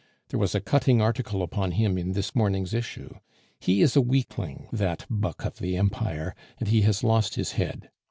There 0.29 0.39
was 0.39 0.55
a 0.55 0.59
cutting 0.61 0.99
article 0.99 1.43
upon 1.43 1.73
him 1.73 1.95
in 1.95 2.13
this 2.13 2.33
morning's 2.33 2.73
issue; 2.73 3.19
he 3.59 3.83
is 3.83 3.95
a 3.95 4.01
weakling, 4.01 4.67
that 4.71 5.05
buck 5.11 5.45
of 5.45 5.59
the 5.59 5.77
Empire, 5.77 6.33
and 6.57 6.67
he 6.67 6.81
has 6.81 7.03
lost 7.03 7.35
his 7.35 7.51
head. 7.51 7.91